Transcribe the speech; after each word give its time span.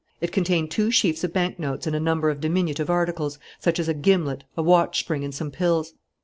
It 0.19 0.31
contained 0.31 0.71
two 0.71 0.87
sheafs 0.89 1.23
of 1.23 1.31
bank 1.31 1.59
notes 1.59 1.85
and 1.85 1.95
a 1.95 1.99
number 1.99 2.31
of 2.31 2.41
diminutive 2.41 2.89
articles, 2.89 3.37
such 3.59 3.77
as 3.77 3.87
a 3.87 3.93
gimlet, 3.93 4.45
a 4.57 4.63
watch 4.63 4.99
spring, 4.99 5.23
and 5.23 5.31
some 5.31 5.51
pills. 5.51 5.93